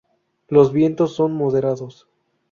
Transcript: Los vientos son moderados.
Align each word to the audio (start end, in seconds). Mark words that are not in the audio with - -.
Los 0.47 0.73
vientos 0.73 1.13
son 1.13 1.33
moderados. 1.35 2.07